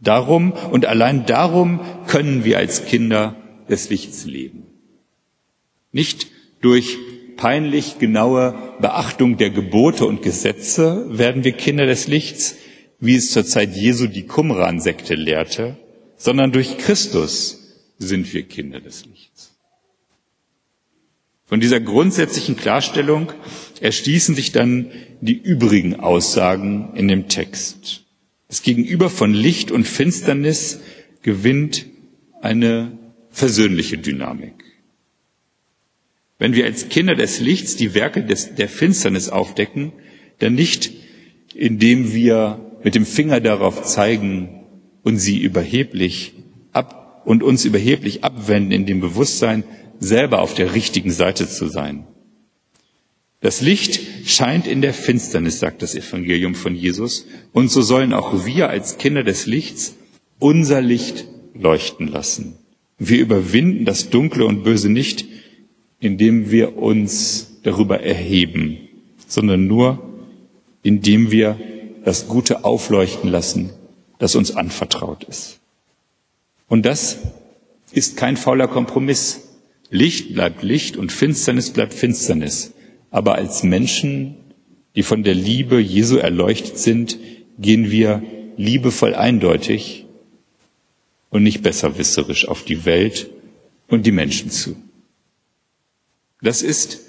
Darum 0.00 0.52
und 0.52 0.84
allein 0.84 1.26
darum 1.26 1.80
können 2.08 2.44
wir 2.44 2.58
als 2.58 2.84
Kinder 2.86 3.36
des 3.68 3.88
Lichts 3.88 4.26
leben. 4.26 4.64
Nicht 5.92 6.26
durch 6.60 6.98
peinlich 7.36 7.98
genaue 7.98 8.54
Beachtung 8.80 9.36
der 9.36 9.50
Gebote 9.50 10.06
und 10.06 10.22
Gesetze 10.22 11.06
werden 11.08 11.44
wir 11.44 11.52
Kinder 11.52 11.86
des 11.86 12.06
Lichts, 12.06 12.56
wie 12.98 13.16
es 13.16 13.30
zur 13.30 13.44
Zeit 13.44 13.76
Jesu 13.76 14.06
die 14.06 14.26
Qumran-Sekte 14.26 15.14
lehrte, 15.14 15.76
sondern 16.16 16.52
durch 16.52 16.78
Christus 16.78 17.60
sind 17.98 18.32
wir 18.32 18.42
Kinder 18.44 18.80
des 18.80 19.04
Lichts. 19.06 19.56
Von 21.44 21.60
dieser 21.60 21.78
grundsätzlichen 21.78 22.56
Klarstellung 22.56 23.32
erschließen 23.80 24.34
sich 24.34 24.50
dann 24.50 24.90
die 25.20 25.40
übrigen 25.40 26.00
Aussagen 26.00 26.92
in 26.94 27.06
dem 27.06 27.28
Text. 27.28 28.04
Das 28.48 28.62
Gegenüber 28.62 29.10
von 29.10 29.32
Licht 29.32 29.70
und 29.70 29.86
Finsternis 29.86 30.80
gewinnt 31.22 31.86
eine 32.40 32.98
versöhnliche 33.30 33.98
Dynamik. 33.98 34.65
Wenn 36.38 36.54
wir 36.54 36.66
als 36.66 36.88
Kinder 36.88 37.14
des 37.14 37.40
Lichts 37.40 37.76
die 37.76 37.94
Werke 37.94 38.22
des, 38.22 38.54
der 38.54 38.68
Finsternis 38.68 39.28
aufdecken, 39.28 39.92
dann 40.38 40.54
nicht, 40.54 40.92
indem 41.54 42.12
wir 42.12 42.60
mit 42.84 42.94
dem 42.94 43.06
Finger 43.06 43.40
darauf 43.40 43.82
zeigen 43.82 44.64
und 45.02 45.18
sie 45.18 45.38
überheblich 45.38 46.34
ab 46.72 47.22
und 47.24 47.42
uns 47.42 47.64
überheblich 47.64 48.22
abwenden 48.22 48.72
in 48.72 48.86
dem 48.86 49.00
Bewusstsein, 49.00 49.64
selber 49.98 50.42
auf 50.42 50.54
der 50.54 50.74
richtigen 50.74 51.10
Seite 51.10 51.48
zu 51.48 51.68
sein. 51.68 52.06
Das 53.40 53.60
Licht 53.60 54.00
scheint 54.26 54.66
in 54.66 54.82
der 54.82 54.92
Finsternis, 54.92 55.58
sagt 55.58 55.82
das 55.82 55.94
Evangelium 55.94 56.54
von 56.54 56.74
Jesus, 56.74 57.26
und 57.52 57.70
so 57.70 57.80
sollen 57.80 58.12
auch 58.12 58.44
wir 58.44 58.68
als 58.68 58.98
Kinder 58.98 59.22
des 59.22 59.46
Lichts 59.46 59.96
unser 60.38 60.80
Licht 60.80 61.26
leuchten 61.54 62.08
lassen. 62.08 62.58
Wir 62.98 63.20
überwinden 63.20 63.84
das 63.84 64.10
Dunkle 64.10 64.46
und 64.46 64.64
Böse 64.64 64.90
nicht, 64.90 65.25
indem 66.00 66.50
wir 66.50 66.76
uns 66.76 67.58
darüber 67.62 68.00
erheben, 68.00 68.78
sondern 69.26 69.66
nur, 69.66 70.02
indem 70.82 71.30
wir 71.30 71.58
das 72.04 72.28
Gute 72.28 72.64
aufleuchten 72.64 73.30
lassen, 73.30 73.70
das 74.18 74.34
uns 74.34 74.54
anvertraut 74.54 75.24
ist. 75.24 75.58
Und 76.68 76.86
das 76.86 77.18
ist 77.92 78.16
kein 78.16 78.36
fauler 78.36 78.68
Kompromiss. 78.68 79.48
Licht 79.90 80.34
bleibt 80.34 80.62
Licht 80.62 80.96
und 80.96 81.12
Finsternis 81.12 81.70
bleibt 81.70 81.94
Finsternis. 81.94 82.72
Aber 83.10 83.36
als 83.36 83.62
Menschen, 83.62 84.36
die 84.94 85.02
von 85.02 85.22
der 85.22 85.34
Liebe 85.34 85.78
Jesu 85.78 86.16
erleuchtet 86.16 86.78
sind, 86.78 87.18
gehen 87.58 87.90
wir 87.90 88.22
liebevoll 88.56 89.14
eindeutig 89.14 90.06
und 91.30 91.42
nicht 91.42 91.62
besserwisserisch 91.62 92.48
auf 92.48 92.64
die 92.64 92.84
Welt 92.84 93.30
und 93.88 94.06
die 94.06 94.12
Menschen 94.12 94.50
zu. 94.50 94.76
Das 96.42 96.62
ist, 96.62 97.00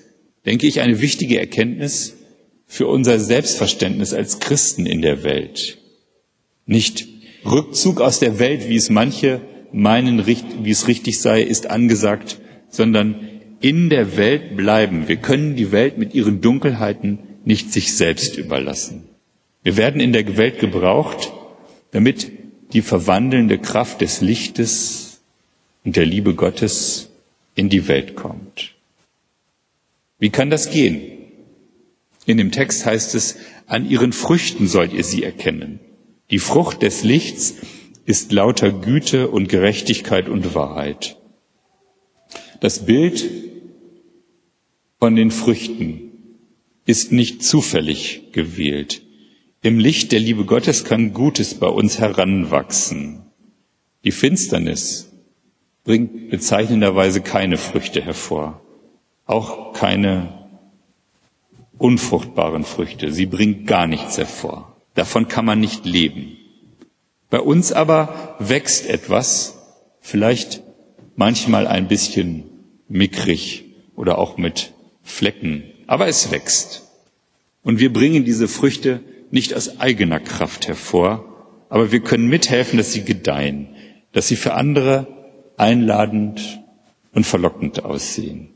denke 0.45 0.67
ich, 0.67 0.81
eine 0.81 1.01
wichtige 1.01 1.39
Erkenntnis 1.39 2.15
für 2.65 2.87
unser 2.87 3.19
Selbstverständnis 3.19 4.13
als 4.13 4.39
Christen 4.39 4.85
in 4.85 5.01
der 5.01 5.23
Welt. 5.23 5.77
Nicht 6.65 7.07
Rückzug 7.45 8.01
aus 8.01 8.19
der 8.19 8.39
Welt, 8.39 8.67
wie 8.67 8.75
es 8.75 8.89
manche 8.89 9.41
meinen, 9.71 10.25
wie 10.25 10.69
es 10.69 10.87
richtig 10.87 11.21
sei, 11.21 11.41
ist 11.41 11.69
angesagt, 11.69 12.39
sondern 12.69 13.15
in 13.59 13.89
der 13.89 14.17
Welt 14.17 14.55
bleiben. 14.55 15.07
Wir 15.07 15.17
können 15.17 15.55
die 15.55 15.71
Welt 15.71 15.97
mit 15.97 16.13
ihren 16.13 16.41
Dunkelheiten 16.41 17.19
nicht 17.45 17.71
sich 17.71 17.95
selbst 17.95 18.37
überlassen. 18.37 19.03
Wir 19.63 19.77
werden 19.77 20.01
in 20.01 20.13
der 20.13 20.37
Welt 20.37 20.59
gebraucht, 20.59 21.33
damit 21.91 22.31
die 22.73 22.81
verwandelnde 22.81 23.57
Kraft 23.57 24.01
des 24.01 24.21
Lichtes 24.21 25.21
und 25.83 25.95
der 25.95 26.05
Liebe 26.05 26.35
Gottes 26.35 27.09
in 27.55 27.69
die 27.69 27.87
Welt 27.87 28.15
kommt. 28.15 28.75
Wie 30.19 30.29
kann 30.29 30.49
das 30.49 30.71
gehen? 30.71 31.01
In 32.25 32.37
dem 32.37 32.51
Text 32.51 32.85
heißt 32.85 33.15
es, 33.15 33.37
an 33.67 33.89
ihren 33.89 34.13
Früchten 34.13 34.67
sollt 34.67 34.93
ihr 34.93 35.03
sie 35.03 35.23
erkennen. 35.23 35.79
Die 36.29 36.39
Frucht 36.39 36.81
des 36.81 37.03
Lichts 37.03 37.55
ist 38.05 38.31
lauter 38.31 38.71
Güte 38.71 39.29
und 39.29 39.49
Gerechtigkeit 39.49 40.27
und 40.27 40.55
Wahrheit. 40.55 41.17
Das 42.59 42.85
Bild 42.85 43.29
von 44.99 45.15
den 45.15 45.31
Früchten 45.31 46.11
ist 46.85 47.11
nicht 47.11 47.43
zufällig 47.43 48.31
gewählt. 48.31 49.03
Im 49.61 49.79
Licht 49.79 50.11
der 50.11 50.19
Liebe 50.19 50.45
Gottes 50.45 50.85
kann 50.85 51.13
Gutes 51.13 51.55
bei 51.55 51.67
uns 51.67 51.99
heranwachsen. 51.99 53.23
Die 54.05 54.11
Finsternis 54.11 55.11
bringt 55.83 56.29
bezeichnenderweise 56.29 57.21
keine 57.21 57.57
Früchte 57.57 58.01
hervor, 58.01 58.61
auch 59.27 59.73
keine 59.73 60.47
unfruchtbaren 61.77 62.63
Früchte. 62.63 63.11
Sie 63.11 63.25
bringt 63.25 63.67
gar 63.67 63.87
nichts 63.87 64.17
hervor. 64.17 64.75
Davon 64.95 65.27
kann 65.27 65.45
man 65.45 65.59
nicht 65.59 65.85
leben. 65.85 66.37
Bei 67.29 67.39
uns 67.39 67.71
aber 67.71 68.35
wächst 68.39 68.87
etwas, 68.87 69.59
vielleicht 69.99 70.63
manchmal 71.15 71.67
ein 71.67 71.87
bisschen 71.87 72.45
mickrig 72.87 73.65
oder 73.95 74.17
auch 74.17 74.37
mit 74.37 74.73
Flecken, 75.03 75.63
aber 75.87 76.07
es 76.07 76.31
wächst. 76.31 76.83
Und 77.63 77.79
wir 77.79 77.91
bringen 77.91 78.23
diese 78.23 78.47
Früchte 78.47 79.01
nicht 79.29 79.53
aus 79.53 79.79
eigener 79.79 80.21
Kraft 80.21 80.67
hervor, 80.67 81.25
aber 81.69 81.91
wir 81.91 81.99
können 81.99 82.27
mithelfen, 82.27 82.77
dass 82.77 82.93
sie 82.93 83.03
gedeihen, 83.03 83.75
dass 84.13 84.29
sie 84.29 84.37
für 84.37 84.53
andere 84.53 85.07
einladend 85.57 86.61
und 87.13 87.25
verlockend 87.25 87.83
aussehen. 87.83 88.49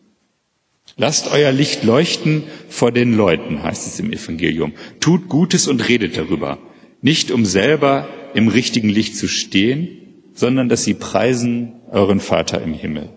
Lasst 1.02 1.32
euer 1.32 1.52
Licht 1.52 1.84
leuchten 1.84 2.44
vor 2.70 2.92
den 2.92 3.18
Leuten, 3.18 3.64
heißt 3.64 3.88
es 3.88 4.00
im 4.00 4.14
Evangelium. 4.14 4.74
Tut 5.00 5.30
Gutes 5.30 5.68
und 5.68 5.90
redet 5.90 6.16
darüber. 6.16 6.60
Nicht 7.02 7.32
um 7.32 7.44
selber 7.44 8.08
im 8.36 8.50
richtigen 8.50 8.88
Licht 8.88 9.18
zu 9.18 9.28
stehen, 9.28 9.98
sondern 10.36 10.70
dass 10.70 10.84
sie 10.84 10.94
preisen 10.94 11.72
euren 11.90 12.20
Vater 12.20 12.62
im 12.62 12.76
Himmel. 12.76 13.10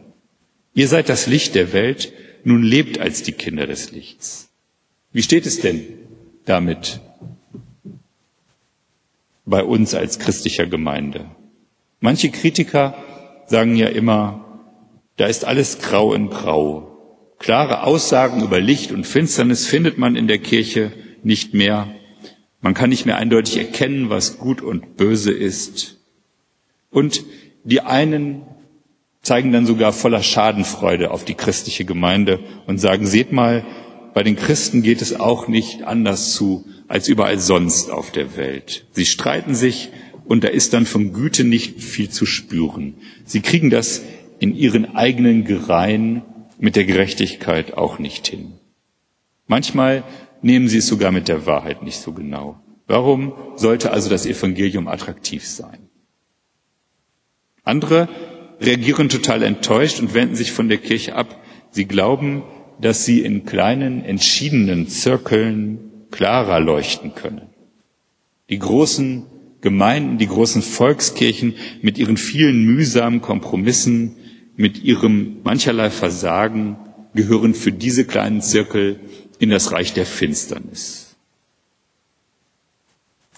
Ihr 0.73 0.89
seid 0.89 1.11
das 1.11 1.27
Licht 1.27 1.55
der 1.55 1.75
Welt, 1.75 2.15
nun 2.43 2.63
lebt 2.63 3.01
als 3.01 3.23
die 3.23 3.33
Kinder 3.33 3.67
des 3.67 3.93
Lichts. 3.93 4.49
Wie 5.13 5.23
steht 5.23 5.45
es 5.45 5.61
denn 5.61 5.83
damit 6.47 7.01
bei 9.45 9.63
uns 9.63 9.95
als 9.95 10.19
christlicher 10.19 10.67
Gemeinde? 10.67 11.27
Manche 12.01 12.31
Kritiker 12.31 12.95
sagen 13.47 13.77
ja 13.77 13.89
immer, 13.89 14.63
da 15.19 15.27
ist 15.27 15.45
alles 15.45 15.81
grau 15.81 16.15
in 16.15 16.31
grau. 16.31 16.94
Klare 17.45 17.83
Aussagen 17.83 18.43
über 18.43 18.59
Licht 18.59 18.91
und 18.91 19.07
Finsternis 19.07 19.67
findet 19.67 19.99
man 19.99 20.17
in 20.17 20.29
der 20.29 20.39
Kirche 20.39 20.93
nicht 21.23 21.53
mehr. 21.53 21.95
Man 22.63 22.73
kann 22.73 22.89
nicht 22.89 23.05
mehr 23.05 23.19
eindeutig 23.19 23.59
erkennen, 23.59 24.09
was 24.09 24.39
gut 24.39 24.63
und 24.63 24.97
böse 24.97 25.31
ist. 25.31 25.99
Und 26.89 27.23
die 27.63 27.83
einen 27.83 28.47
zeigen 29.21 29.53
dann 29.53 29.67
sogar 29.67 29.93
voller 29.93 30.23
Schadenfreude 30.23 31.11
auf 31.11 31.27
die 31.27 31.35
christliche 31.35 31.85
Gemeinde 31.85 32.41
und 32.67 32.79
sagen, 32.79 33.07
seht 33.07 33.31
mal, 33.31 33.63
bei 34.15 34.23
den 34.23 34.37
Christen 34.37 34.81
geht 34.81 35.03
es 35.03 35.21
auch 35.21 35.47
nicht 35.47 35.83
anders 35.83 36.33
zu 36.33 36.65
als 36.89 37.09
überall 37.09 37.39
sonst 37.39 37.91
auf 37.91 38.11
der 38.11 38.39
Welt. 38.39 38.87
Sie 38.93 39.05
streiten 39.05 39.55
sich 39.55 39.91
und 40.25 40.45
da 40.45 40.49
ist 40.49 40.73
dann 40.73 40.87
von 40.87 41.13
Güte 41.13 41.45
nicht 41.45 41.83
viel 41.83 42.09
zu 42.09 42.25
spüren. 42.25 42.95
Sie 43.27 43.43
kriegen 43.43 43.69
das 43.69 44.01
in 44.39 44.57
ihren 44.57 44.97
eigenen 44.97 45.45
Gereien 45.45 46.23
mit 46.59 46.77
der 46.77 46.85
Gerechtigkeit 46.85 47.77
auch 47.77 47.99
nicht 47.99 48.27
hin. 48.27 48.55
Manchmal 49.47 50.05
nehmen 50.43 50.69
sie 50.69 50.79
es 50.79 50.87
sogar 50.87 51.13
mit 51.13 51.29
der 51.29 51.47
Wahrheit 51.47 51.83
nicht 51.83 51.99
so 51.99 52.13
genau. 52.13 52.61
Warum 52.87 53.33
sollte 53.57 53.91
also 53.93 54.11
das 54.11 54.27
Evangelium 54.27 54.89
attraktiv 54.89 55.47
sein? 55.47 55.89
Andere 57.63 58.09
reagieren 58.61 59.09
total 59.09 59.43
enttäuscht 59.43 60.01
und 60.01 60.15
wenden 60.15 60.37
sich 60.37 60.53
von 60.53 60.69
der 60.69 60.79
Kirche 60.79 61.15
ab. 61.15 61.43
Sie 61.71 61.87
glauben, 61.87 62.43
dass 62.81 63.05
sie 63.05 63.21
in 63.21 63.45
kleinen, 63.45 64.05
entschiedenen 64.05 64.89
Zirkeln 64.89 66.07
klarer 66.11 66.61
leuchten 66.61 67.15
können. 67.15 67.49
Die 68.51 68.59
großen 68.59 69.27
Gemeinden, 69.61 70.19
die 70.19 70.27
großen 70.27 70.61
Volkskirchen 70.61 71.55
mit 71.81 71.97
ihren 71.97 72.19
vielen 72.19 72.65
mühsamen 72.65 73.23
Kompromissen, 73.23 74.17
mit 74.57 74.83
ihrem 74.83 75.39
mancherlei 75.43 75.91
Versagen 75.91 76.77
gehören 77.15 77.55
für 77.55 77.73
diese 77.73 78.05
kleinen 78.05 78.41
Zirkel 78.41 79.01
in 79.39 79.51
das 79.51 79.73
Reich 79.73 79.93
der 79.93 80.07
Finsternis. 80.07 81.17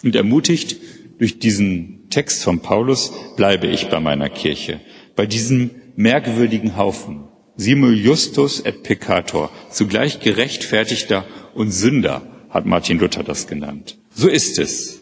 Und 0.02 0.14
ermutigt 0.14 0.76
durch 1.18 1.38
diesen 1.38 2.09
Text 2.11 2.44
von 2.44 2.61
Paulus 2.61 3.12
bleibe 3.37 3.66
ich 3.66 3.88
bei 3.88 4.00
meiner 4.00 4.29
Kirche 4.29 4.81
bei 5.16 5.26
diesem 5.26 5.70
merkwürdigen 5.96 6.76
Haufen, 6.76 7.24
simul 7.57 7.96
justus 7.96 8.61
et 8.61 8.83
peccator, 8.83 9.50
zugleich 9.70 10.20
gerechtfertigter 10.20 11.24
und 11.55 11.70
Sünder, 11.70 12.22
hat 12.50 12.66
Martin 12.66 12.98
Luther 12.98 13.24
das 13.24 13.46
genannt. 13.46 13.98
So 14.14 14.29
ist 14.29 14.59
es. 14.59 15.00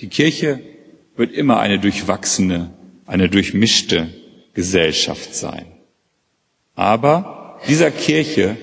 Die 0.00 0.08
Kirche 0.08 0.60
wird 1.16 1.32
immer 1.32 1.58
eine 1.58 1.80
durchwachsene, 1.80 2.70
eine 3.04 3.28
durchmischte 3.28 4.08
Gesellschaft 4.58 5.36
sein. 5.36 5.66
Aber 6.74 7.60
dieser 7.68 7.92
Kirche 7.92 8.56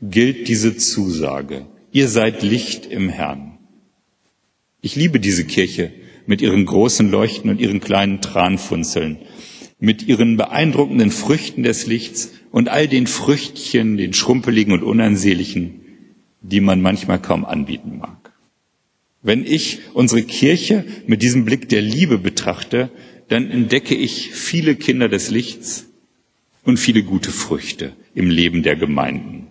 gilt 0.00 0.46
diese 0.46 0.76
Zusage. 0.76 1.66
Ihr 1.90 2.06
seid 2.06 2.44
Licht 2.44 2.86
im 2.86 3.08
Herrn. 3.08 3.58
Ich 4.82 4.94
liebe 4.94 5.18
diese 5.18 5.44
Kirche, 5.44 5.90
mit 6.26 6.42
ihren 6.42 6.64
großen 6.64 7.10
Leuchten 7.10 7.50
und 7.50 7.60
ihren 7.60 7.80
kleinen 7.80 8.20
Tranfunzeln, 8.20 9.18
mit 9.80 10.06
ihren 10.06 10.36
beeindruckenden 10.36 11.10
Früchten 11.10 11.64
des 11.64 11.88
Lichts 11.88 12.30
und 12.52 12.68
all 12.68 12.86
den 12.86 13.08
Früchtchen, 13.08 13.96
den 13.96 14.12
schrumpeligen 14.12 14.72
und 14.72 14.84
unansehnlichen, 14.84 15.80
die 16.40 16.60
man 16.60 16.80
manchmal 16.80 17.20
kaum 17.20 17.44
anbieten 17.44 17.98
mag. 17.98 18.32
Wenn 19.22 19.44
ich 19.44 19.80
unsere 19.92 20.22
Kirche 20.22 20.84
mit 21.08 21.20
diesem 21.20 21.44
Blick 21.44 21.68
der 21.68 21.82
Liebe 21.82 22.16
betrachte, 22.16 22.90
dann 23.30 23.48
entdecke 23.48 23.94
ich 23.94 24.32
viele 24.32 24.74
Kinder 24.74 25.08
des 25.08 25.30
Lichts 25.30 25.86
und 26.64 26.78
viele 26.78 27.04
gute 27.04 27.30
Früchte 27.30 27.92
im 28.12 28.28
Leben 28.28 28.64
der 28.64 28.74
Gemeinden. 28.74 29.46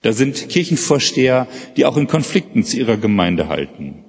Da 0.00 0.14
sind 0.14 0.48
Kirchenvorsteher, 0.48 1.48
die 1.76 1.84
auch 1.84 1.98
in 1.98 2.06
Konflikten 2.06 2.64
zu 2.64 2.78
ihrer 2.78 2.96
Gemeinde 2.96 3.48
halten. 3.48 4.04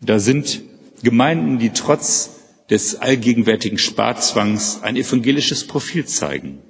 Da 0.00 0.20
sind 0.20 0.62
Gemeinden, 1.02 1.58
die 1.58 1.70
trotz 1.70 2.36
des 2.70 2.94
allgegenwärtigen 2.94 3.78
Sparzwangs 3.78 4.80
ein 4.80 4.94
evangelisches 4.94 5.66
Profil 5.66 6.06
zeigen. 6.06 6.60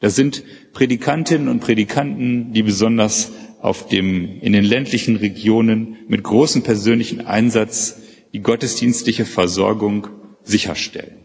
Da 0.00 0.08
sind 0.08 0.44
Predikantinnen 0.72 1.48
und 1.48 1.60
Predikanten, 1.60 2.54
die 2.54 2.62
besonders 2.62 3.32
auf 3.60 3.86
dem, 3.88 4.40
in 4.40 4.54
den 4.54 4.64
ländlichen 4.64 5.16
Regionen 5.16 5.98
mit 6.08 6.22
großem 6.22 6.62
persönlichen 6.62 7.26
Einsatz 7.26 8.00
die 8.32 8.40
gottesdienstliche 8.40 9.26
Versorgung 9.26 10.08
sicherstellen. 10.48 11.18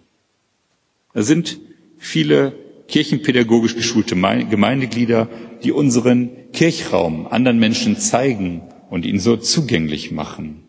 Da 1.13 1.23
sind 1.23 1.59
viele 1.97 2.53
kirchenpädagogisch 2.87 3.75
geschulte 3.75 4.15
Gemeindeglieder, 4.15 5.29
die 5.63 5.71
unseren 5.71 6.29
Kirchraum 6.51 7.27
anderen 7.27 7.57
Menschen 7.57 7.97
zeigen 7.97 8.61
und 8.89 9.05
ihn 9.05 9.19
so 9.19 9.37
zugänglich 9.37 10.11
machen. 10.11 10.67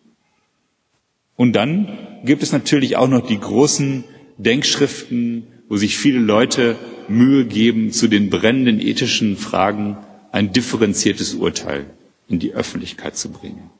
Und 1.36 1.54
dann 1.54 1.98
gibt 2.24 2.42
es 2.42 2.52
natürlich 2.52 2.96
auch 2.96 3.08
noch 3.08 3.26
die 3.26 3.38
großen 3.38 4.04
Denkschriften, 4.38 5.46
wo 5.68 5.76
sich 5.76 5.98
viele 5.98 6.20
Leute 6.20 6.76
Mühe 7.08 7.44
geben, 7.44 7.92
zu 7.92 8.08
den 8.08 8.30
brennenden 8.30 8.80
ethischen 8.80 9.36
Fragen 9.36 9.98
ein 10.32 10.52
differenziertes 10.52 11.34
Urteil 11.34 11.86
in 12.28 12.38
die 12.38 12.52
Öffentlichkeit 12.52 13.16
zu 13.16 13.30
bringen. 13.30 13.70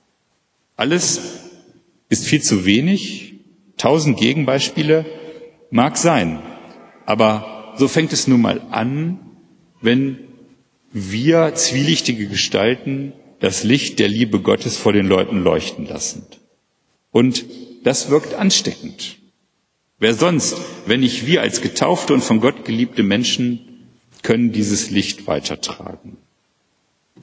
Alles 0.77 1.21
ist 2.09 2.27
viel 2.27 2.43
zu 2.43 2.65
wenig. 2.65 3.34
Tausend 3.77 4.19
Gegenbeispiele 4.19 5.05
mag 5.71 5.97
sein. 5.97 6.41
Aber 7.07 7.75
so 7.77 7.89
fängt 7.89 8.13
es 8.13 8.29
nun 8.29 8.41
mal 8.41 8.61
an, 8.71 9.19
wenn 9.81 10.19
wir 10.93 11.55
zwielichtige 11.55 12.29
Gestalten 12.29 13.13
das 13.41 13.65
Licht 13.65 13.99
der 13.99 14.09
Liebe 14.09 14.41
Gottes 14.41 14.77
vor 14.77 14.93
den 14.93 15.07
Leuten 15.07 15.43
leuchten 15.43 15.87
lassen. 15.87 16.25
Und 17.11 17.45
das 17.83 18.09
wirkt 18.11 18.35
ansteckend. 18.35 19.19
Wer 19.99 20.15
sonst, 20.15 20.57
wenn 20.87 21.01
nicht 21.01 21.27
wir 21.27 21.43
als 21.43 21.61
getaufte 21.61 22.15
und 22.15 22.23
von 22.23 22.41
Gott 22.41 22.65
geliebte 22.65 23.03
Menschen, 23.03 23.89
können 24.23 24.53
dieses 24.53 24.91
Licht 24.91 25.27
weitertragen. 25.27 26.17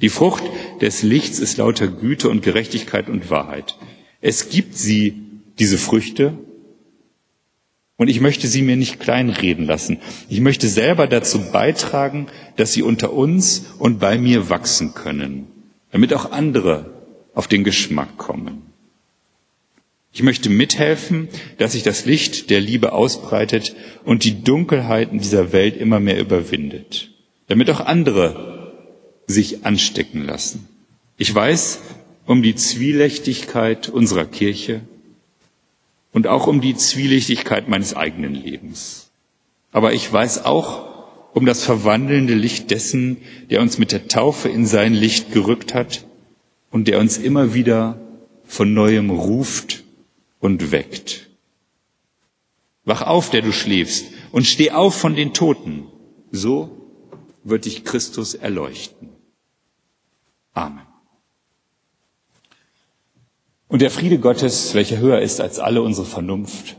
Die 0.02 0.10
Frucht 0.10 0.44
des 0.82 1.04
Lichts 1.04 1.40
ist 1.40 1.58
lauter 1.58 1.88
Güte 1.88 2.30
und 2.30 2.44
Gerechtigkeit 2.44 3.10
und 3.10 3.30
Wahrheit. 3.30 3.78
Es 4.22 4.50
gibt 4.50 4.78
sie, 4.78 5.31
diese 5.62 5.78
Früchte, 5.78 6.34
und 7.96 8.08
ich 8.08 8.20
möchte 8.20 8.48
sie 8.48 8.64
mir 8.64 8.78
nicht 8.78 9.00
kleinreden 9.00 9.68
lassen. 9.68 10.00
Ich 10.28 10.40
möchte 10.40 10.68
selber 10.68 11.06
dazu 11.06 11.52
beitragen, 11.52 12.26
dass 12.56 12.74
sie 12.74 12.82
unter 12.82 13.14
uns 13.14 13.66
und 13.78 14.00
bei 14.00 14.18
mir 14.18 14.50
wachsen 14.50 14.96
können, 14.96 15.46
damit 15.92 16.16
auch 16.16 16.32
andere 16.32 16.92
auf 17.36 17.48
den 17.48 17.64
Geschmack 17.64 18.18
kommen. 18.18 18.64
Ich 20.12 20.24
möchte 20.24 20.50
mithelfen, 20.50 21.30
dass 21.60 21.74
sich 21.74 21.84
das 21.84 22.06
Licht 22.06 22.50
der 22.50 22.60
Liebe 22.60 22.92
ausbreitet 22.94 23.76
und 24.04 24.24
die 24.24 24.44
Dunkelheiten 24.44 25.20
dieser 25.20 25.52
Welt 25.52 25.78
immer 25.78 26.00
mehr 26.00 26.20
überwindet, 26.20 27.12
damit 27.46 27.70
auch 27.70 27.82
andere 27.82 28.74
sich 29.28 29.64
anstecken 29.64 30.26
lassen. 30.26 30.68
Ich 31.18 31.34
weiß 31.36 31.82
um 32.26 32.42
die 32.42 32.56
Zwielichtigkeit 32.56 33.90
unserer 33.90 34.26
Kirche 34.26 34.82
und 36.12 36.28
auch 36.28 36.48
um 36.48 36.62
die 36.62 36.76
Zwielichtigkeit 36.76 37.68
meines 37.68 37.96
eigenen 37.96 38.36
Lebens. 38.36 39.12
Aber 39.72 39.94
ich 39.94 40.12
weiß 40.12 40.46
auch 40.46 40.92
um 41.34 41.46
das 41.46 41.64
verwandelnde 41.64 42.34
Licht 42.34 42.72
dessen, 42.72 43.18
der 43.50 43.62
uns 43.62 43.78
mit 43.78 43.92
der 43.92 44.08
Taufe 44.08 44.50
in 44.50 44.66
sein 44.66 44.94
Licht 44.94 45.32
gerückt 45.32 45.74
hat 45.74 46.06
und 46.72 46.88
der 46.88 47.00
uns 47.00 47.18
immer 47.18 47.54
wieder 47.54 48.00
von 48.44 48.74
neuem 48.74 49.10
ruft 49.10 49.84
und 50.40 50.72
weckt. 50.72 51.30
Wach 52.84 53.04
auf, 53.04 53.30
der 53.30 53.42
du 53.42 53.54
schläfst, 53.54 54.08
und 54.32 54.46
steh 54.46 54.72
auf 54.72 54.96
von 54.96 55.16
den 55.16 55.34
Toten. 55.34 55.88
So 56.32 56.78
wird 57.44 57.66
dich 57.66 57.86
Christus 57.86 58.34
erleuchten. 58.34 59.10
Amen. 60.54 60.91
Und 63.72 63.82
der 63.82 63.90
Friede 63.90 64.20
Gottes, 64.20 64.74
welcher 64.74 64.98
höher 64.98 65.22
ist 65.22 65.40
als 65.40 65.58
alle 65.58 65.82
unsere 65.82 66.06
Vernunft, 66.06 66.76